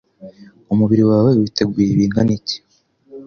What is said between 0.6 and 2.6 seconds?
umubiri wawe witeguye bingana iki